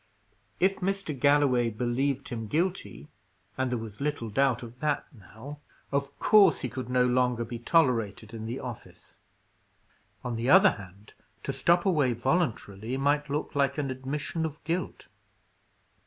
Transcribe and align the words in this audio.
If 0.59 0.77
Mr. 0.79 1.13
Galloway 1.19 1.69
believed 1.69 2.29
him 2.29 2.47
guilty 2.47 3.07
and 3.55 3.69
there 3.69 3.77
was 3.77 4.01
little 4.01 4.31
doubt 4.31 4.63
of 4.63 4.79
that, 4.79 5.05
now 5.13 5.59
of 5.91 6.17
course 6.17 6.61
he 6.61 6.69
could 6.69 6.89
no 6.89 7.05
longer 7.05 7.45
be 7.45 7.59
tolerated 7.59 8.33
in 8.33 8.47
the 8.47 8.59
office. 8.59 9.19
On 10.23 10.37
the 10.37 10.49
other 10.49 10.71
hand, 10.71 11.13
to 11.43 11.53
stop 11.53 11.85
away 11.85 12.13
voluntarily, 12.13 12.97
might 12.97 13.29
look 13.29 13.53
like 13.53 13.77
an 13.77 13.91
admission 13.91 14.43
of 14.43 14.57
guilt. 14.63 15.05